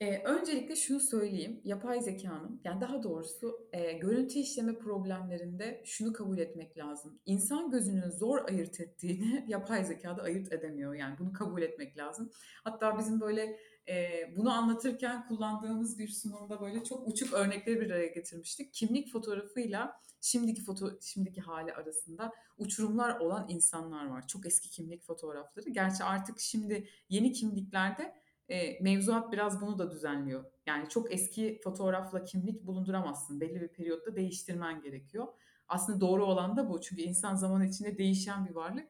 [0.00, 6.38] Eee, öncelikle şunu söyleyeyim, yapay zekânın, yani, daha doğrusu, eee, görüntü işleme problemlerinde şunu kabul
[6.38, 7.20] etmek lazım.
[7.26, 10.94] İnsan gözünün zor ayırt ettiğini yapay zekâ da ayırt edemiyor.
[10.94, 12.30] Yani, bunu kabul etmek lazım.
[12.64, 13.58] Hatta bizim böyle,
[13.88, 18.74] eee, bunu anlatırken kullandığımız bir sunumda böyle çok uçuk örnekleri bir araya getirmiştik.
[18.74, 24.26] Kimlik fotoğrafıyla şimdiki foto şimdiki hâli arasında uçurumlar olan insanlar var.
[24.28, 25.70] Çok eski kimlik fotoğrafları.
[25.70, 28.19] Gerçi artık şimdi yeni kimliklerde
[28.50, 30.44] e, mevzuat biraz bunu da düzenliyor.
[30.66, 33.40] Yani çok eski fotoğrafla kimlik bulunduramazsın.
[33.40, 35.26] Belli bir periyotta değiştirmen gerekiyor.
[35.68, 36.80] Aslında doğru olan da bu.
[36.80, 38.88] Çünkü insan zaman içinde değişen bir varlık.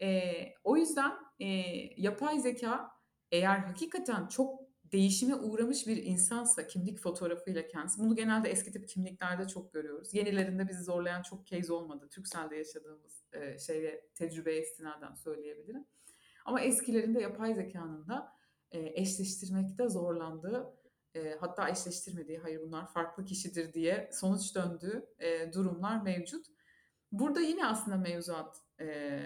[0.00, 0.32] E,
[0.64, 1.46] o yüzden e,
[1.96, 2.90] yapay zeka
[3.32, 9.48] eğer hakikaten çok değişime uğramış bir insansa kimlik fotoğrafıyla kendisi, bunu genelde eski tip kimliklerde
[9.48, 10.14] çok görüyoruz.
[10.14, 12.08] Yenilerinde bizi zorlayan çok case olmadı.
[12.10, 15.84] Türkcell'de yaşadığımız e, şeye, tecrübeye istinaden söyleyebilirim.
[16.44, 18.33] Ama eskilerinde yapay zekanın da
[18.74, 20.76] e, eşleştirmekte zorlandığı,
[21.14, 26.46] e, hatta eşleştirmediği, hayır bunlar farklı kişidir diye sonuç döndüğü e, durumlar mevcut.
[27.12, 29.20] Burada yine aslında mevzuat e,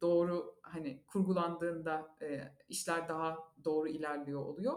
[0.00, 2.16] doğru hani kurgulandığında
[2.68, 4.74] işler daha doğru ilerliyor oluyor.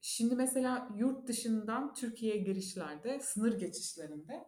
[0.00, 4.46] Şimdi mesela yurt dışından Türkiye'ye girişlerde, sınır geçişlerinde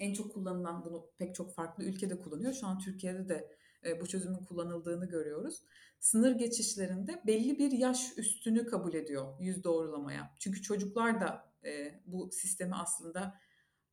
[0.00, 2.52] en çok kullanılan bunu pek çok farklı ülkede kullanıyor.
[2.52, 3.55] Şu an Türkiye'de de
[4.00, 5.62] bu çözümün kullanıldığını görüyoruz.
[6.00, 10.34] Sınır geçişlerinde belli bir yaş üstünü kabul ediyor yüz doğrulamaya.
[10.38, 13.40] Çünkü çocuklar da e, bu sistemi aslında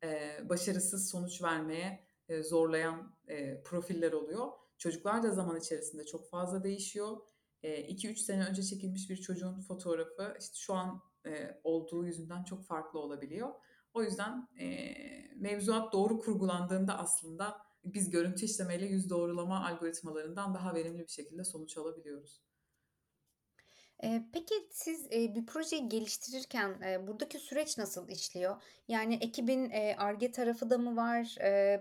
[0.04, 4.48] e, başarısız sonuç vermeye e, zorlayan e, profiller oluyor.
[4.78, 7.18] Çocuklar da zaman içerisinde çok fazla değişiyor.
[7.64, 12.66] 2-3 e, sene önce çekilmiş bir çocuğun fotoğrafı işte şu an e, olduğu yüzünden çok
[12.66, 13.50] farklı olabiliyor.
[13.94, 14.94] O yüzden e,
[15.36, 21.78] mevzuat doğru kurgulandığında aslında biz görüntü işlemeyle yüz doğrulama algoritmalarından daha verimli bir şekilde sonuç
[21.78, 22.42] alabiliyoruz.
[24.34, 28.62] Peki siz, bir projeyi geliştirirken, buradaki süreç nasıl işliyor?
[28.88, 31.36] Yani ekibin, Ar-Ge tarafı da mı var?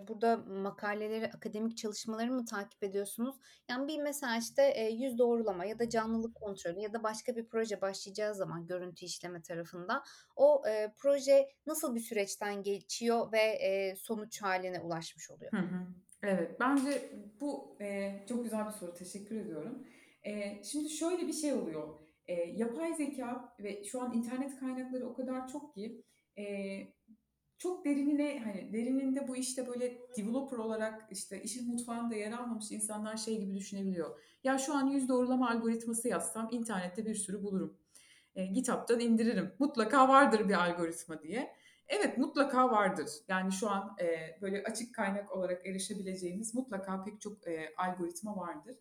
[0.09, 3.37] burada makaleleri, akademik çalışmaları mı takip ediyorsunuz?
[3.69, 7.81] Yani bir mesela, işte, yüz doğrulama ya da canlılık kontrolü ya da başka bir proje
[7.81, 10.03] başlayacağı zaman görüntü işleme tarafında
[10.37, 10.63] o,
[10.97, 15.53] proje nasıl bir süreçten geçiyor ve, sonuç haline ulaşmış oluyor?
[16.23, 17.79] Evet, bence bu,
[18.29, 18.95] çok güzel bir soru.
[18.95, 19.87] Teşekkür ediyorum.
[20.63, 22.02] Şimdi şöyle bir şey oluyor.
[22.29, 26.03] Eee, yapay zeka ve şu an internet kaynakları o kadar çok ki,
[26.37, 26.93] eee,
[27.59, 33.17] çok derinine, hani, derininde bu işte böyle developer olarak, işte, işin mutfağında yer almamış insanlar
[33.17, 34.21] şey gibi düşünebiliyor.
[34.45, 37.79] Ya, şu an yüz doğrulama algoritması yazsam internette bir sürü bulurum.
[38.37, 39.53] Eee, GitHub'tan indiririm.
[39.59, 41.53] Mutlaka vardır bir algoritma diye.
[41.89, 43.11] Evet, mutlaka vardır.
[43.29, 48.77] Yani şu an, eee, böyle açık kaynak olarak erişebileceğimiz mutlaka pek çok, eee, algoritma vardır.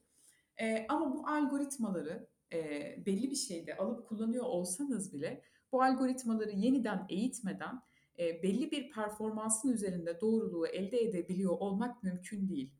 [0.59, 7.05] Eee, ama bu algoritmaları e, belli bir şeyde alıp kullanıyor olsanız bile bu algoritmaları yeniden
[7.09, 7.81] eğitmeden
[8.19, 12.73] e, belli bir performansın üzerinde doğruluğu elde edebiliyor olmak mümkün değil.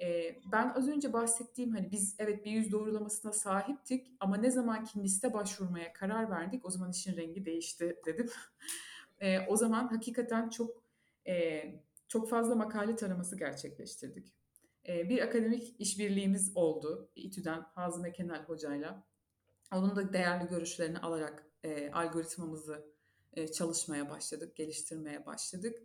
[0.00, 4.84] E, ben az önce bahsettiğim hani biz evet bir yüz doğrulamasına sahiptik ama ne zaman
[4.84, 8.30] ki liste başvurmaya karar verdik o zaman işin rengi değişti dedim.
[9.20, 10.82] e, o zaman hakikaten çok
[11.26, 11.64] e,
[12.08, 14.34] çok fazla makale taraması gerçekleştirdik.
[14.88, 17.10] E, bir akademik işbirliğimiz oldu.
[17.14, 19.07] İTÜ'den Hazım Ekenel hocayla.
[19.72, 22.84] Onun da değerli görüşlerini alarak e, algoritmamızı
[23.32, 25.82] e, çalışmaya başladık, geliştirmeye başladık.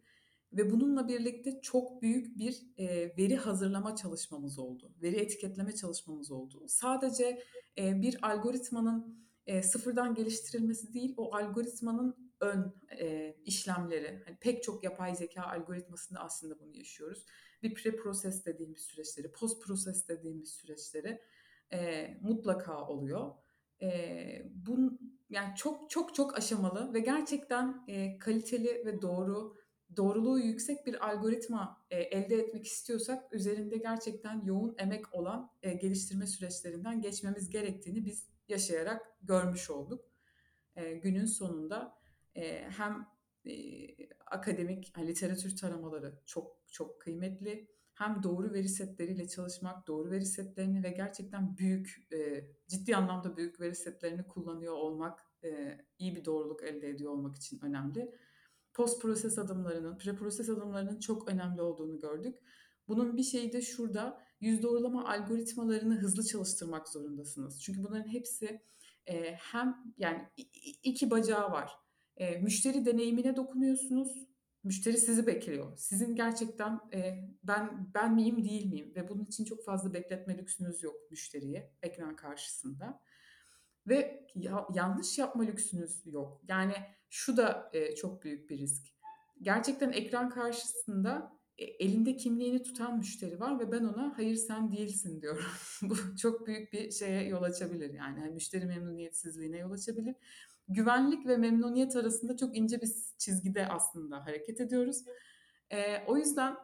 [0.53, 4.91] Ve bununla birlikte çok büyük bir e, veri hazırlama çalışmamız oldu.
[5.01, 6.65] Veri etiketleme çalışmamız oldu.
[6.67, 7.43] Sadece
[7.77, 14.21] e, bir algoritmanın e, sıfırdan geliştirilmesi değil, o algoritmanın ön e, işlemleri.
[14.25, 17.25] Hani pek çok yapay zeka algoritmasında aslında bunu yaşıyoruz.
[17.63, 21.21] Bir pre-process dediğimiz süreçleri, post-process dediğimiz süreçleri
[21.73, 23.31] e, mutlaka oluyor.
[23.83, 29.55] E, bun, yani çok çok çok aşamalı ve gerçekten e, kaliteli ve doğru,
[29.97, 36.27] doğruluğu yüksek bir algoritma e, elde etmek istiyorsak üzerinde gerçekten yoğun emek olan e, geliştirme
[36.27, 40.05] süreçlerinden geçmemiz gerektiğini biz yaşayarak görmüş olduk.
[40.75, 41.95] E, günün sonunda
[42.35, 43.07] e, hem
[43.45, 43.53] e,
[44.25, 50.89] akademik literatür taramaları çok çok kıymetli hem doğru veri setleriyle çalışmak, doğru veri setlerini ve
[50.89, 56.89] gerçekten büyük, e, ciddi anlamda büyük veri setlerini kullanıyor olmak, e, iyi bir doğruluk elde
[56.89, 58.15] ediyor olmak için önemli.
[58.73, 62.39] Post proses adımlarının, pre proses adımlarının çok önemli olduğunu gördük.
[62.87, 67.61] Bunun bir şeyi de şurada, yüz doğrulama algoritmalarını hızlı çalıştırmak zorundasınız.
[67.61, 68.61] Çünkü bunların hepsi
[69.07, 70.27] e, hem yani
[70.83, 71.71] iki bacağı var.
[72.17, 74.32] E, müşteri deneyimine dokunuyorsunuz
[74.63, 75.77] müşteri sizi bekliyor.
[75.77, 80.83] Sizin gerçekten e, ben ben miyim değil miyim ve bunun için çok fazla bekletme lüksünüz
[80.83, 83.01] yok müşteriye ekran karşısında.
[83.87, 86.41] Ve ya, yanlış yapma lüksünüz yok.
[86.47, 86.73] Yani
[87.09, 88.87] şu da e, çok büyük bir risk.
[89.41, 95.21] Gerçekten ekran karşısında e, elinde kimliğini tutan müşteri var ve ben ona hayır sen değilsin
[95.21, 95.45] diyorum.
[95.81, 98.19] Bu çok büyük bir şeye yol açabilir yani.
[98.19, 100.15] yani müşteri memnuniyetsizliğine yol açabilir
[100.67, 105.03] güvenlik ve memnuniyet arasında çok ince bir çizgide aslında hareket ediyoruz.
[105.69, 106.55] E, o yüzden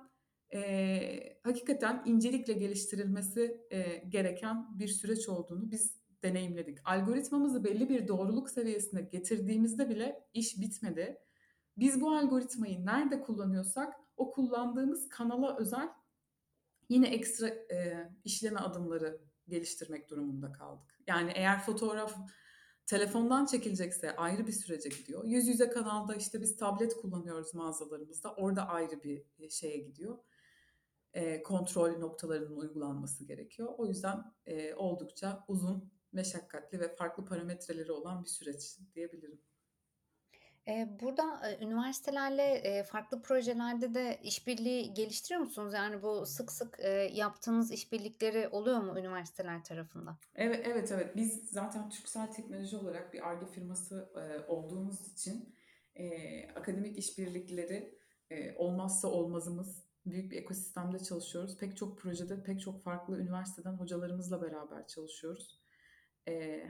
[0.54, 6.78] e, hakikaten incelikle geliştirilmesi e, gereken bir süreç olduğunu biz deneyimledik.
[6.86, 11.18] Algoritmamızı belli bir doğruluk seviyesine getirdiğimizde bile iş bitmedi.
[11.78, 15.90] Biz bu algoritmayı nerede kullanıyorsak o kullandığımız kanala özel
[16.90, 21.00] yine ekstra e, işleme adımları geliştirmek durumunda kaldık.
[21.08, 22.16] Yani eğer fotoğraf
[22.90, 25.24] Telefondan çekilecekse ayrı bir sürece gidiyor.
[25.26, 28.34] Yüz yüze kanalda işte biz tablet kullanıyoruz mağazalarımızda.
[28.34, 30.18] Orada ayrı bir e, şeye gidiyor.
[31.14, 33.74] E, kontrol noktalarının uygulanması gerekiyor.
[33.78, 39.42] O yüzden e, oldukça uzun, meşakkatli ve farklı parametreleri olan bir süreç diyebilirim.
[41.02, 45.74] Burada üniversitelerle farklı projelerde de işbirliği geliştiriyor musunuz?
[45.74, 46.80] Yani bu sık sık
[47.12, 50.18] yaptığınız işbirlikleri oluyor mu üniversiteler tarafından?
[50.36, 51.16] Evet, evet, evet.
[51.16, 54.14] Biz zaten Türksel Teknoloji olarak bir Ar-Ge firması
[54.48, 55.56] olduğumuz için
[56.56, 58.00] akademik işbirlikleri
[58.56, 59.90] olmazsa olmazımız.
[60.06, 61.58] Büyük bir ekosistemde çalışıyoruz.
[61.58, 65.62] Pek çok projede, pek çok farklı üniversiteden hocalarımızla beraber çalışıyoruz.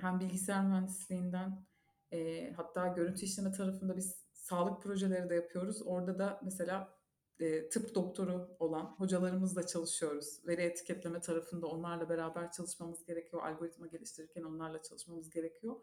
[0.01, 1.65] Hem bilgisayar mühendisliğinden
[2.11, 5.81] e, hatta görüntü işleme tarafında biz sağlık projeleri de yapıyoruz.
[5.85, 6.99] Orada da mesela
[7.39, 10.47] e, tıp doktoru olan hocalarımızla çalışıyoruz.
[10.47, 13.43] Veri etiketleme tarafında onlarla beraber çalışmamız gerekiyor.
[13.43, 15.75] Algoritma geliştirirken onlarla çalışmamız gerekiyor.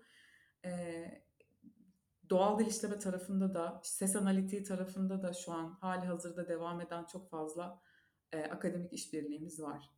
[0.64, 0.70] E,
[2.30, 7.04] doğal dil işleme tarafında da, ses analitiği tarafında da şu an hali hazırda devam eden
[7.04, 7.82] çok fazla
[8.32, 9.95] e, akademik işbirliğimiz var.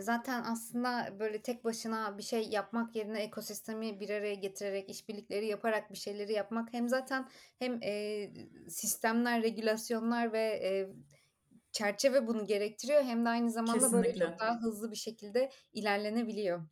[0.00, 5.92] Zaten aslında böyle tek başına bir şey yapmak yerine ekosistemi bir araya getirerek, işbirlikleri yaparak
[5.92, 7.80] bir şeyleri yapmak hem zaten hem,
[8.68, 10.88] sistemler, regülasyonlar ve,
[11.72, 16.68] çerçeve bunu gerektiriyor hem de aynı zamanda böyle çok daha hızlı bir şekilde ilerlenebiliyor.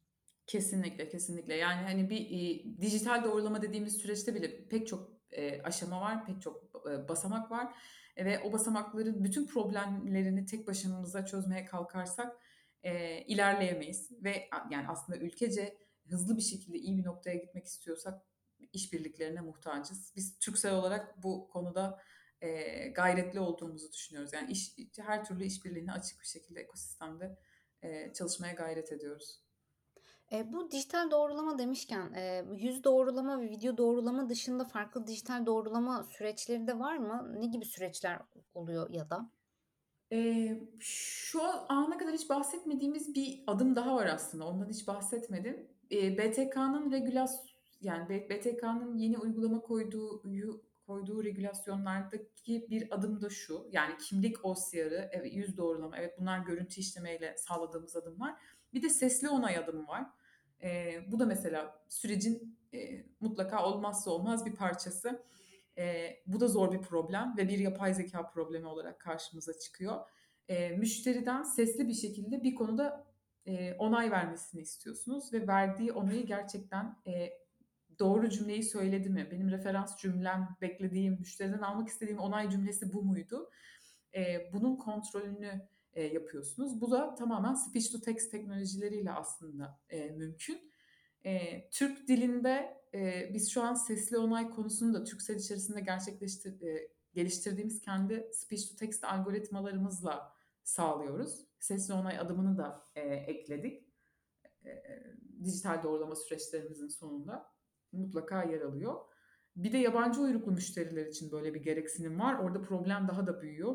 [0.47, 1.55] Kesinlikle, kesinlikle.
[1.57, 6.43] Yani, hani, bir, iii, dijital doğrulama dediğimiz süreçte bile pek çok, eee, aşama var, pek
[6.43, 7.75] çok, eee, basamak var,
[8.19, 12.37] ve o basamakların bütün problemlerini tek başımıza çözmeye kalkarsak
[12.85, 14.11] e, ilerleyemeyiz.
[14.25, 18.23] Ve yani aslında ülkece hızlı bir şekilde iyi bir noktaya gitmek istiyorsak
[18.73, 20.13] işbirliklerine muhtacız.
[20.17, 22.01] Biz Türksel olarak bu konuda
[22.41, 24.33] e, gayretli olduğumuzu düşünüyoruz.
[24.33, 27.39] Yani iş, her türlü işbirliğine açık bir şekilde ekosistemde
[27.83, 29.41] e, çalışmaya gayret ediyoruz.
[30.33, 36.05] E, bu dijital doğrulama demişken e, yüz doğrulama ve video doğrulama dışında farklı dijital doğrulama
[36.05, 37.35] süreçleri de var mı?
[37.41, 38.21] Ne gibi süreçler
[38.55, 39.31] oluyor ya da?
[40.11, 44.45] Eee, şu ana kadar hiç bahsetmediğimiz bir adım daha var aslında.
[44.49, 45.67] Ondan hiç bahsetmedim.
[45.91, 47.41] Eee, BTK'nın regülas
[47.81, 50.23] yani BTK'nın yeni uygulama koyduğu
[50.87, 53.67] koyduğu regülasyonlardaki bir adım da şu.
[53.73, 58.35] Yani kimlik OCR'ı, evet yüz doğrulama, evet bunlar görüntü işlemeyle sağladığımız adımlar.
[58.75, 60.07] Bir de sesli onay adımı var.
[60.63, 65.23] Eee, bu da mesela sürecin eee, mutlaka olmazsa olmaz bir parçası.
[65.79, 70.01] E, bu da zor bir problem ve bir yapay zeka problemi olarak karşımıza çıkıyor.
[70.49, 73.07] E, müşteriden sesli bir şekilde bir konuda
[73.47, 77.31] e, onay vermesini istiyorsunuz ve verdiği onayı gerçekten e,
[77.99, 79.29] doğru cümleyi söyledi mi?
[79.31, 83.51] Benim referans cümlem, beklediğim, müşteriden almak istediğim onay cümlesi bu muydu?
[84.15, 86.81] E, bunun kontrolünü e, yapıyorsunuz.
[86.81, 90.73] Bu da tamamen speech to text teknolojileriyle aslında e, mümkün.
[91.25, 96.89] E, Türk dilinde e, biz şu an sesli onay konusunu da Türksel içerisinde gerçekleştir, e,
[97.15, 101.47] geliştirdiğimiz kendi speech to text algoritmalarımızla sağlıyoruz.
[101.61, 103.89] Sesli onay adımını da e, ekledik.
[104.65, 104.83] E,
[105.45, 107.55] dijital doğrulama süreçlerimizin sonunda
[107.93, 108.95] mutlaka yer alıyor.
[109.57, 112.39] Bir de yabancı uyruklu müşteriler için böyle bir gereksinim var.
[112.39, 113.75] Orada problem daha da büyüyor.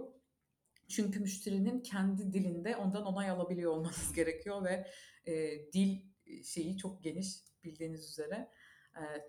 [0.87, 4.87] Çünkü müşterinin kendi dilinde ondan onay alabiliyor olmanız gerekiyor ve
[5.25, 5.97] e, dil
[6.43, 8.51] şeyi çok geniş bildiğiniz üzere.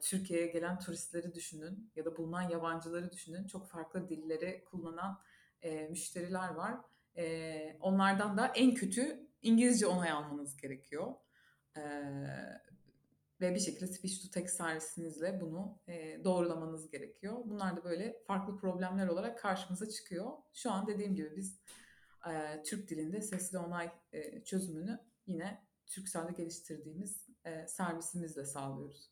[0.02, 3.46] Türkiye'ye gelen turistleri düşünün ya da bulunan yabancıları düşünün.
[3.46, 5.20] Çok farklı dilleri kullanan
[5.90, 6.76] müşteriler var.
[7.80, 11.14] Onlardan da en kötü İngilizce onay almanız gerekiyor.
[13.40, 15.78] Ve bir şekilde speech to text servisinizle bunu
[16.24, 17.42] doğrulamanız gerekiyor.
[17.44, 20.32] Bunlar da böyle farklı problemler olarak karşımıza çıkıyor.
[20.52, 21.60] Şu an dediğim gibi biz
[22.64, 23.90] Türk dilinde sesli onay
[24.44, 27.26] çözümünü yine Türkcell'de geliştirdiğimiz
[27.66, 29.10] servisimizle sağlıyoruz.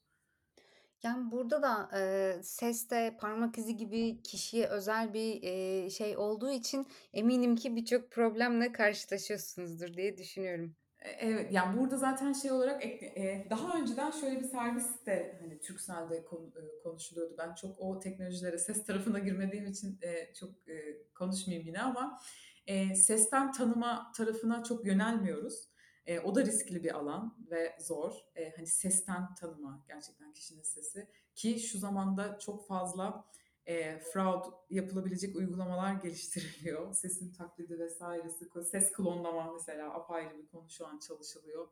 [1.03, 6.51] Yani, burada da, eee, ses de parmak izi gibi kişiye özel bir, eee, şey olduğu
[6.51, 10.77] için eminim ki birçok problemle karşılaşıyorsunuzdur diye düşünüyorum.
[10.99, 15.61] E evet, yani, burada zaten şey olarak ek daha önceden şöyle bir servis de, hani,
[15.61, 17.35] Turkcell'de konu eee, konuşuluyordu.
[17.39, 22.21] Ben çok o teknolojilere, ses tarafına girmediğim için, eee, çok, eee, konuşmayayım yine ama,
[22.69, 25.69] eee, sesten tanıma tarafına çok yönelmiyoruz.
[26.09, 28.12] E, o da riskli bir alan ve zor.
[28.37, 31.09] E, hani sesten tanıma gerçekten kişinin sesi.
[31.35, 33.25] Ki şu zamanda çok fazla
[33.66, 36.92] e, fraud yapılabilecek uygulamalar geliştiriliyor.
[36.94, 41.68] Sesin taklidi vesairesi, ses klonlama mesela apayrı bir konu şu an çalışılıyor.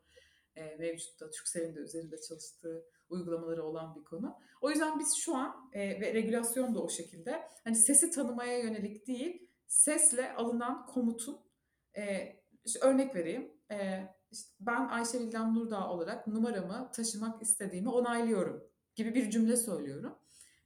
[0.56, 4.38] E, mevcutta Türkcell'in de üzerinde çalıştığı uygulamaları olan bir konu.
[4.60, 9.06] O yüzden biz şu an e, ve regülasyon da o şekilde hani sesi tanımaya yönelik
[9.06, 11.40] değil, sesle alınan komutun
[11.96, 13.52] e, işte örnek vereyim.
[13.70, 20.18] E, işte ben Ayşe Vildan Nurdağ olarak numaramı taşımak istediğimi onaylıyorum gibi bir cümle söylüyorum.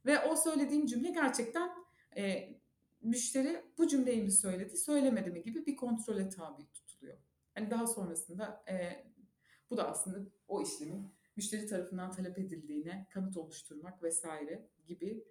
[0.06, 1.70] Ve o söylediğim cümle gerçekten
[2.16, 2.54] e,
[3.00, 7.18] müşteri bu cümleyi mi söyledi, söylemedi mi gibi bir kontrole tabi tutuluyor.
[7.54, 9.04] Hani daha sonrasında e,
[9.70, 10.18] bu da aslında
[10.48, 15.24] o işlemin müşteri tarafından talep edildiğine kanıt oluşturmak vesaire gibi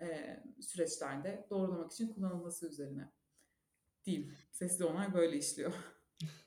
[0.00, 3.12] e, süreçlerde doğrulamak için kullanılması üzerine
[4.04, 4.34] diyeyim.
[4.52, 5.72] Sesli onay böyle işliyor.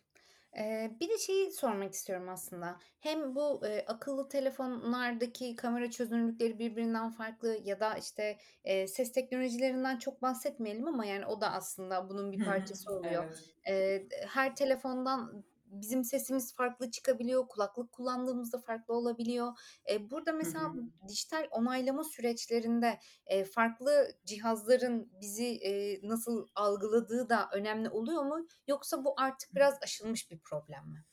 [0.57, 2.79] Eee, bir de şeyi sormak istiyorum aslında.
[2.99, 9.97] Hem bu, eee, akıllı telefonlardaki kamera çözünürlükleri birbirinden farklı ya da, işte, eee, ses teknolojilerinden
[9.97, 13.25] çok bahsetmeyelim ama yani o da aslında bunun bir parçası oluyor.
[13.25, 13.49] Evet.
[13.67, 19.51] Eee, her telefondan bizim sesimiz farklı çıkabiliyor, kulaklık kullandığımızda farklı olabiliyor.
[19.89, 20.84] Eee, burada mesela hı.
[21.08, 22.99] dijital onaylama süreçlerinde,
[23.30, 28.47] eee, farklı cihazların bizi, eee, nasıl algıladığı da önemli oluyor mu?
[28.67, 31.06] Yoksa bu artık biraz aşılmış bir problem mi?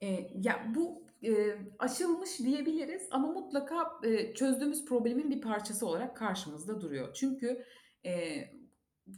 [0.00, 6.80] Eee, ya, bu, eee, aşılmış diyebiliriz ama mutlaka, eee, çözdüğümüz problemin bir parçası olarak karşımızda
[6.80, 7.14] duruyor.
[7.14, 7.64] Çünkü,
[8.04, 8.54] eee,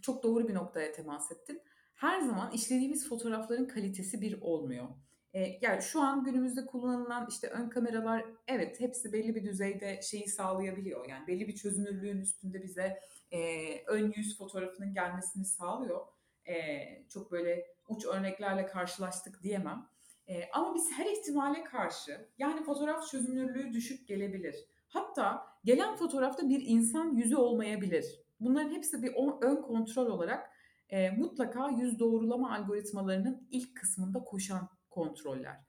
[0.03, 1.63] çok doğru bir noktaya temas ettin.
[1.99, 4.89] Her zaman işlediğimiz fotoğrafların kalitesi bir olmuyor.
[5.35, 10.29] Eee, yani, şu an günümüzde kullanılan, işte, ön kameralar evet, hepsi belli bir düzeyde şeyi
[10.29, 11.09] sağlayabiliyor.
[11.09, 16.07] Yani, belli bir çözünürlüğün üstünde bize, eee, ön yüz fotoğrafının gelmesini sağlıyor.
[16.47, 19.87] Eee, çok böyle uç örneklerle karşılaştık diyemem.
[20.29, 24.57] Eee, ama biz her ihtimale karşı, yani, fotoğraf çözünürlüğü düşük gelebilir.
[24.89, 28.21] Hatta gelen fotoğrafta bir insan yüzü olmayabilir.
[28.41, 30.48] Bunların hepsi bir ön kontrol olarak,
[30.93, 35.61] eee, mutlaka yüz doğrulama algoritmalarının ilk kısmında koşan kontroller.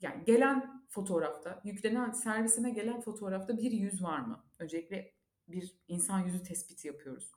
[0.00, 4.44] Yani, gelen fotoğrafta, yüklenen servisime gelen fotoğrafta bir yüz var mı?
[4.58, 5.12] Öncelikle
[5.48, 7.32] bir insan yüzü tespiti yapıyoruz.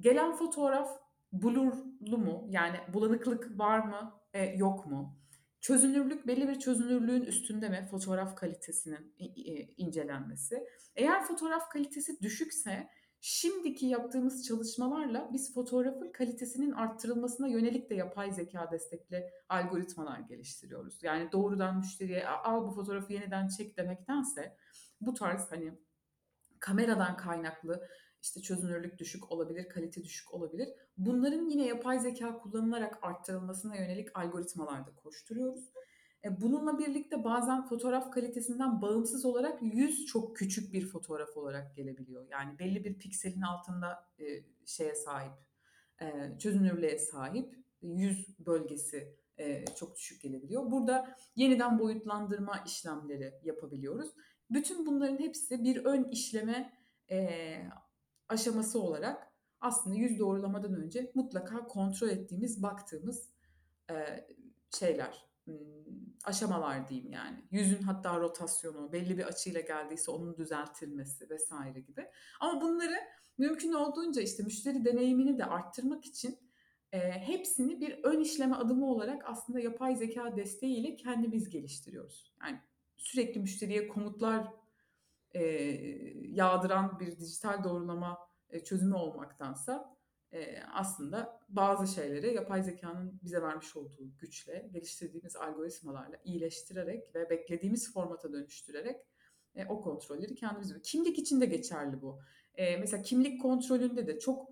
[0.00, 0.90] Gelen fotoğraf
[1.32, 2.46] blur'lu mu?
[2.50, 5.18] Yani, bulanıklık var mı, eee, yok mu?
[5.60, 9.14] Çözünürlük belli bir çözünürlüğün üstünde mi fotoğraf kalitesinin
[9.76, 10.66] incelenmesi?
[10.94, 12.88] Eğer fotoğraf kalitesi düşükse
[13.28, 21.02] şimdiki yaptığımız çalışmalarla biz fotoğrafın kalitesinin arttırılmasına yönelik de yapay zekâ destekli algoritmalar geliştiriyoruz.
[21.02, 24.56] Yani, doğrudan müşteriye "A al bu fotoğrafı yeniden çek." demektense
[25.00, 25.72] bu tarz, hani,
[26.60, 27.88] kameradan kaynaklı,
[28.22, 30.68] işte, çözünürlük düşük olabilir, kalite düşük olabilir.
[30.96, 35.72] Bunların yine yapay zekâ kullanılarak arttırılmasına yönelik algoritmalar da koşturuyoruz.
[36.26, 42.26] E, bununla birlikte bazen fotoğraf kalitesinden bağımsız olarak yüz çok küçük bir fotoğraf olarak gelebiliyor.
[42.30, 45.32] Yani, belli bir pikselin altında, eee, şeye sahip,
[46.00, 49.16] eee, çözünürlüğe sahip yüz bölgesi,
[49.76, 50.70] çok düşük gelebiliyor.
[50.70, 54.10] Burada yeniden boyutlandırma işlemleri yapabiliyoruz.
[54.50, 56.72] Bütün bunların hepsi bir ön işleme,
[58.28, 63.28] aşaması olarak aslında yüz doğrulamadan önce mutlaka kontrol ettiğimiz, baktığımız,
[64.78, 65.25] şeyler,
[66.24, 67.44] aşamalar diyeyim yani.
[67.50, 72.06] Yüzün hatta rotasyonu, belli bir açıyla geldiyse onun düzeltilmesi vesaire gibi.
[72.40, 72.96] Ama bunları
[73.38, 76.38] mümkün olduğunca, işte, müşteri deneyimini de arttırmak için,
[76.92, 82.34] eee, hepsini bir ön işleme adımı olarak aslında yapay zekâ desteğiyle kendimiz geliştiriyoruz.
[82.42, 82.60] Yani,
[82.96, 84.48] sürekli müşteriye komutlar,
[85.34, 88.18] eee, yağdıran bir dijital doğrulama,
[88.52, 89.95] eee, çözümü olmaktansa,
[90.32, 97.92] eee, aslında bazı şeyleri yapay zekânın bize vermiş olduğu güçle, geliştirdiğimiz algoritmalarla iyileştirerek ve beklediğimiz
[97.92, 98.96] formata dönüştürerek,
[99.56, 102.20] eee, o kontrolleri kendimiz Kimlik için de geçerli bu.
[102.58, 104.48] Eee, mesela kimlik kontrolünde de çok,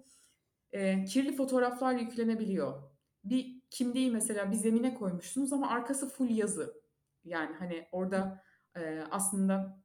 [0.72, 2.82] eee, kirli fotoğraflar yüklenebiliyor.
[3.24, 6.82] Bir kimliği mesela bir zemine koymuşsunuz ama arkası full yazı.
[7.24, 8.42] Yani, hani, orada,
[8.76, 9.83] eee, aslında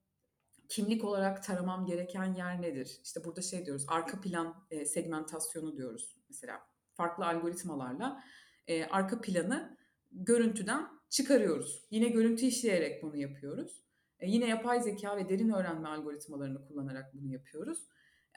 [0.70, 3.00] kimlik olarak taramam gereken yer nedir?
[3.04, 6.62] İşte, burada şey diyoruz, arka plan, eee, segmentasyonu diyoruz mesela.
[6.94, 8.24] Farklı algoritmalarla,
[8.68, 9.78] eee, arka planı
[10.12, 11.86] görüntüden çıkarıyoruz.
[11.92, 13.84] Yine görüntü işleyerek bunu yapıyoruz.
[14.20, 17.80] E, yine yapay zekâ ve derin öğrenme algoritmalarını kullanarak bunu yapıyoruz.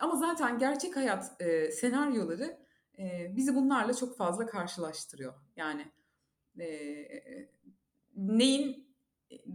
[0.01, 2.59] Ama zaten gerçek hayat, eee, senaryoları,
[2.99, 5.35] eee, bizi bunlarla çok fazla karşılaştırıyor.
[5.57, 5.93] Yani,
[6.59, 7.49] eee,
[8.17, 8.92] neyin, eee,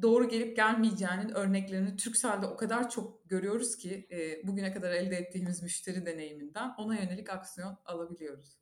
[0.02, 5.64] doğru gelip gelmeyeceğinin örneklerini Turkcell'de o kadar çok görüyoruz ki, eee, bugüne kadar elde ettiğimiz
[5.64, 8.58] müşteri deneyiminden ona yönelik aksiyon alabiliyoruz.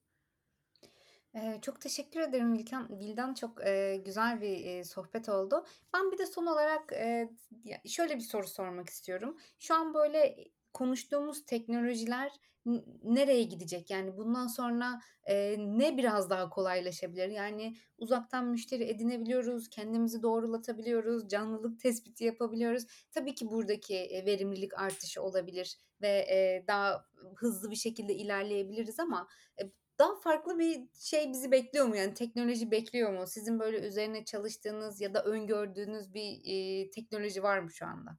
[1.35, 3.33] Eee, çok teşekkür ederim Vilkan Vildan.
[3.33, 5.65] Çok, eee, güzel bir, eee, sohbet oldu.
[5.93, 6.91] Ben bir de son olarak,
[7.63, 9.37] ya, şöyle bir soru sormak istiyorum.
[9.59, 10.35] Şu an böyle,
[10.73, 12.31] konuştuğumuz teknolojiler
[13.03, 13.89] nereye gidecek?
[13.89, 14.99] Yani bundan sonra,
[15.29, 17.29] eee, ne biraz daha kolaylaşabilir?
[17.29, 22.85] Yani uzaktan müşteri edinebiliyoruz, kendimizi doğrulatabiliyoruz, canlılık tespiti yapabiliyoruz.
[23.11, 27.05] Tabii ki buradaki, eee, verimlilik artışı olabilir ve, eee, daha
[27.35, 29.27] hızlı bir şekilde ilerleyebiliriz ama,
[29.61, 31.95] e Daha farklı bir şey bizi bekliyor mu?
[31.95, 33.27] Yani teknoloji bekliyor mu?
[33.27, 38.17] Sizin böyle üzerine çalıştığınız ya da öngördüğünüz bir, eee, teknoloji var mı şu anda?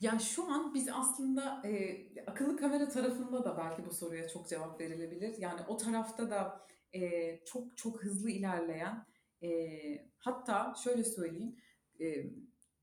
[0.00, 4.80] Ya, şu an biz aslında, eee, akıllı kamera tarafında da belki bu soruya çok cevap
[4.80, 5.34] verilebilir.
[5.38, 9.06] Yani o tarafta da, eee, çok çok hızlı ilerleyen,
[9.40, 11.56] eee, hatta şöyle söyleyeyim,
[12.00, 12.30] emm,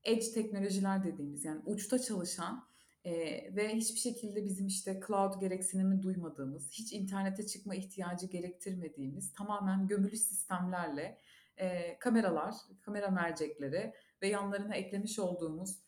[0.04, 2.64] edge teknolojiler dediğimiz yani uçta çalışan,
[3.04, 9.86] eee, ve hiçbir şekilde bizim işte cloud gereksinimi duymadığımız, hiç internete çıkma ihtiyacı gerektirmediğimiz tamamen
[9.86, 11.18] gömülü sistemlerle,
[11.58, 15.78] eee, kameralar, kamera mercekleri ve yanlarına eklemiş olduğumuz,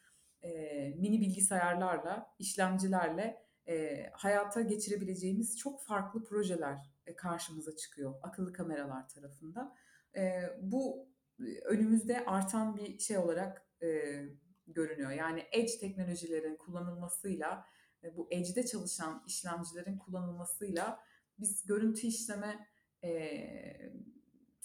[0.47, 9.09] eee, mini bilgisayarlarla, işlemcilerle, eee, hayata geçirebileceğimiz çok farklı projeler, eee, karşımıza çıkıyor akıllı kameralar
[9.09, 9.74] tarafında.
[10.16, 11.09] Eee, bu,
[11.40, 14.28] eee, önümüzde artan bir şey olarak, eee,
[14.66, 15.11] görünüyor.
[15.11, 17.64] Yani edge teknolojilerin kullanılmasıyla,
[18.05, 21.01] eee, bu edge'de çalışan işlemcilerin kullanılmasıyla
[21.38, 22.66] biz görüntü işleme,
[23.03, 23.92] eee,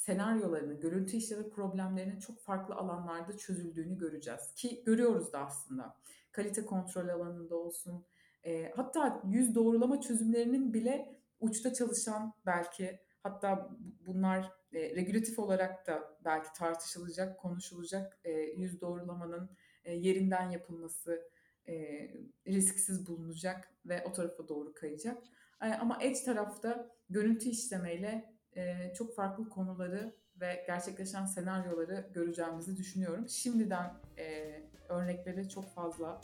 [0.01, 5.97] senaryolarını, görüntü işleme problemlerinin çok farklı alanlarda çözüldüğünü göreceğiz ki görüyoruz da aslında.
[6.31, 8.05] Kalite kontrol alanında olsun,
[8.45, 15.87] eee, hatta yüz doğrulama çözümlerinin bile uçta çalışan belki hatta bu bunlar, eee, regülatif olarak
[15.87, 19.49] da belki tartışılacak, konuşulacak, eee, yüz doğrulamanın,
[19.85, 21.21] eee, yerinden yapılması,
[21.67, 22.13] eee,
[22.47, 25.23] risksiz bulunacak ve o tarafa doğru kayacak.
[25.63, 33.29] Eee, ama edge tarafta görüntü işlemeyle, eee, çok farklı konuları ve gerçekleşen senaryoları göreceğimizi düşünüyorum.
[33.29, 36.21] Şimdiden, eee, örnekleri çok fazla,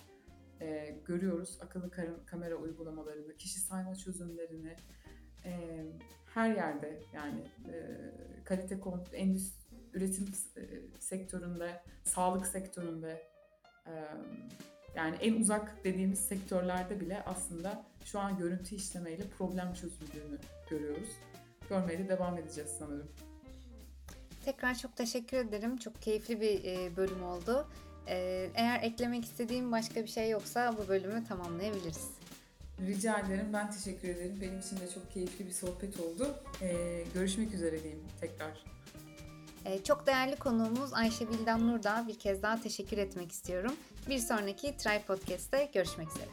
[0.61, 1.57] eee, görüyoruz.
[1.61, 1.91] Akıllı
[2.25, 4.75] kamera uygulamalarını, kişi sayma çözümlerini,
[5.45, 5.85] eee,
[6.33, 8.11] her yerde yani, eee,
[8.45, 9.53] kalite kont endüs
[9.93, 10.25] üretim
[10.57, 13.21] eee, sektöründe, sağlık sektöründe,
[13.85, 14.25] emm,
[14.95, 20.37] yani en uzak dediğimiz sektörlerde bile aslında şu an görüntü işlemeyle problem çözüldüğünü
[20.69, 21.09] görüyoruz.
[21.69, 23.07] Görmeye de devam edeceğiz sanırım.
[24.45, 25.77] Tekrar çok teşekkür ederim.
[25.77, 27.67] Çok keyifli bir, eee, bölüm oldu.
[28.07, 32.07] Eee, eğer eklemek istediğin başka bir şey yoksa bu bölümü tamamlayabiliriz.
[32.87, 33.47] Rica ederim.
[33.53, 34.37] Ben teşekkür ederim.
[34.41, 36.35] Benim için de çok keyifli bir sohbet oldu.
[36.61, 38.63] Eee, görüşmek üzere diyeyim tekrar.
[39.83, 43.73] Çok değerli konuğumuz Ayşe Bildan Nur'da bir kez daha teşekkür etmek istiyorum.
[44.09, 46.29] Bir sonraki Try Podcast'te görüşmek üzere.